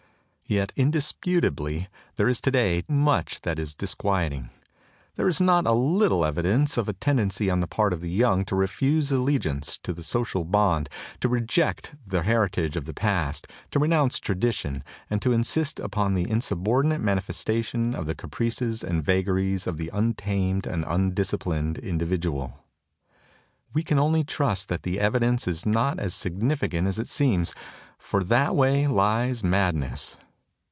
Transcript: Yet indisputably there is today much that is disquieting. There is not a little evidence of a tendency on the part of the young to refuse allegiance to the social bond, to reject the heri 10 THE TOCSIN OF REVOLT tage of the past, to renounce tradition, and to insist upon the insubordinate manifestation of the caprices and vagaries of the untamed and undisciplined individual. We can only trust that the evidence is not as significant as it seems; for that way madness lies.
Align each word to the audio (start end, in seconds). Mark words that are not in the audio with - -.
Yet 0.47 0.73
indisputably 0.75 1.87
there 2.17 2.27
is 2.27 2.41
today 2.41 2.83
much 2.89 3.39
that 3.43 3.57
is 3.57 3.73
disquieting. 3.73 4.49
There 5.15 5.29
is 5.29 5.39
not 5.39 5.65
a 5.65 5.71
little 5.71 6.25
evidence 6.25 6.75
of 6.75 6.89
a 6.89 6.93
tendency 6.93 7.49
on 7.49 7.61
the 7.61 7.67
part 7.69 7.93
of 7.93 8.01
the 8.01 8.09
young 8.11 8.43
to 8.45 8.55
refuse 8.57 9.13
allegiance 9.13 9.77
to 9.77 9.93
the 9.93 10.03
social 10.03 10.43
bond, 10.43 10.89
to 11.21 11.29
reject 11.29 11.95
the 12.05 12.23
heri 12.23 12.49
10 12.49 12.65
THE 12.65 12.67
TOCSIN 12.67 12.67
OF 12.67 12.67
REVOLT 12.67 12.69
tage 12.69 12.75
of 12.81 12.85
the 12.85 12.93
past, 12.99 13.47
to 13.71 13.79
renounce 13.79 14.19
tradition, 14.19 14.83
and 15.09 15.21
to 15.21 15.31
insist 15.31 15.79
upon 15.79 16.15
the 16.15 16.29
insubordinate 16.29 16.99
manifestation 16.99 17.95
of 17.95 18.05
the 18.05 18.13
caprices 18.15 18.83
and 18.83 19.01
vagaries 19.05 19.65
of 19.65 19.77
the 19.77 19.89
untamed 19.93 20.67
and 20.67 20.83
undisciplined 20.85 21.77
individual. 21.77 22.59
We 23.73 23.83
can 23.83 23.97
only 23.99 24.25
trust 24.25 24.67
that 24.67 24.83
the 24.83 24.99
evidence 24.99 25.47
is 25.47 25.65
not 25.65 25.97
as 25.97 26.13
significant 26.13 26.89
as 26.89 26.99
it 26.99 27.07
seems; 27.07 27.53
for 27.97 28.21
that 28.25 28.53
way 28.53 28.85
madness 28.85 30.15
lies. 30.15 30.27